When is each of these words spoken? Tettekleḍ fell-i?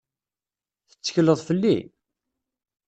Tettekleḍ 0.89 1.39
fell-i? 1.47 1.77